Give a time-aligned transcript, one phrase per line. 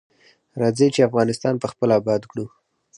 [0.61, 2.45] راځی چی افغانستان پخپله اباد کړو.